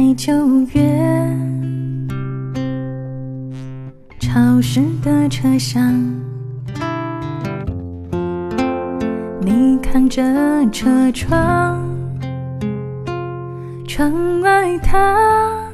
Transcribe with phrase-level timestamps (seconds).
[0.00, 0.32] 在九
[0.72, 1.28] 月，
[4.18, 5.94] 潮湿的车厢，
[9.42, 10.22] 你看着
[10.72, 11.86] 车窗，
[13.86, 15.70] 窗外它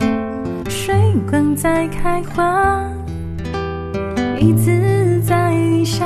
[0.68, 0.92] 水
[1.30, 2.82] 管在开花，
[4.40, 6.04] 椅子在雨下，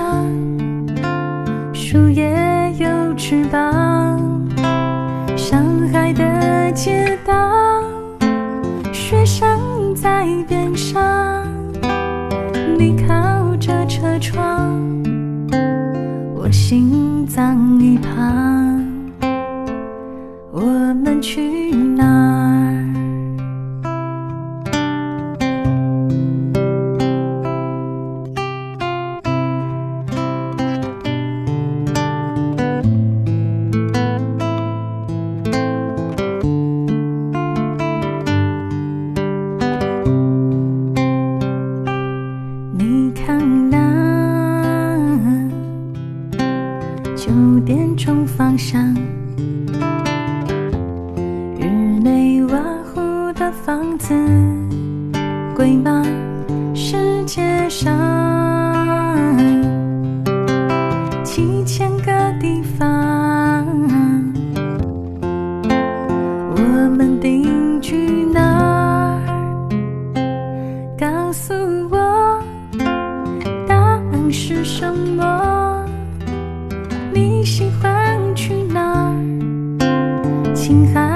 [1.73, 4.21] 树叶有翅膀，
[5.39, 7.50] 上海的街道，
[10.31, 11.45] 你边上，
[12.79, 14.81] 你靠着车窗，
[16.37, 18.81] 我心脏一旁，
[20.53, 20.61] 我
[21.03, 22.05] 们去哪
[47.97, 48.95] 钟方向，
[51.59, 51.65] 日
[52.03, 54.15] 内瓦湖的房子
[55.55, 56.03] 贵吗？
[56.75, 57.95] 世界上
[61.23, 63.67] 七千个地方，
[66.57, 69.21] 我们定居哪儿？
[70.99, 71.55] 告诉
[71.91, 72.43] 我。
[73.67, 75.50] 答案是什么？
[80.71, 81.10] 青海。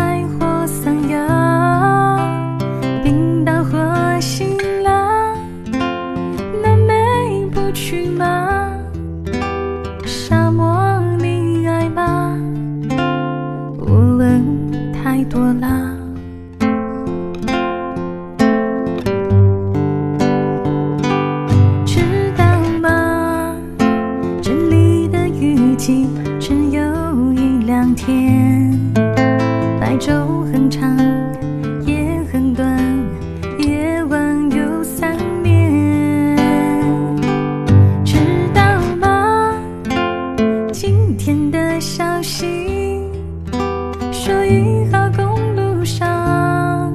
[44.24, 46.90] 说一号公路上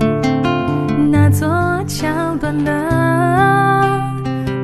[1.12, 1.48] 那座
[1.86, 2.08] 桥
[2.42, 4.02] 断了，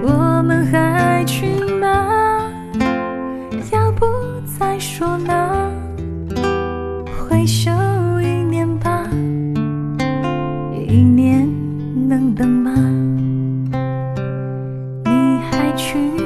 [0.02, 1.46] 我们还去
[1.80, 2.52] 吗？
[3.72, 4.08] 要不
[4.58, 5.72] 再说呢？
[7.30, 7.70] 回首
[8.20, 9.04] 一年吧，
[10.88, 11.48] 一年
[12.09, 12.72] 能等吗？
[15.06, 16.25] 你还去吗？